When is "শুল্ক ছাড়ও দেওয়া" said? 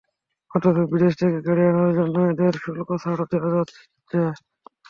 2.63-3.49